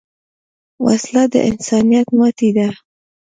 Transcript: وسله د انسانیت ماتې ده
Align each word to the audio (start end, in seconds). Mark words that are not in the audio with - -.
وسله 0.85 1.23
د 1.33 1.35
انسانیت 1.49 2.07
ماتې 2.17 2.49
ده 2.57 2.67